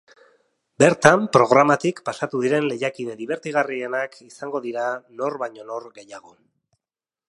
Bertan, 0.83 1.27
programatik 1.35 2.01
pasatu 2.09 2.41
diren 2.47 2.71
lehiakide 2.71 3.19
dibertigarrienak 3.21 4.19
izango 4.33 4.67
dira 4.69 4.91
nor 5.21 5.41
baino 5.45 5.73
nor 5.73 5.91
gehiago. 6.01 6.39